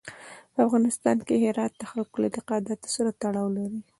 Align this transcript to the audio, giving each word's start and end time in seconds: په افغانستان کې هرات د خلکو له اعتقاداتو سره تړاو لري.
په 0.53 0.59
افغانستان 0.67 1.17
کې 1.27 1.41
هرات 1.43 1.73
د 1.77 1.83
خلکو 1.91 2.15
له 2.21 2.27
اعتقاداتو 2.29 2.87
سره 2.95 3.09
تړاو 3.21 3.47
لري. 3.57 3.79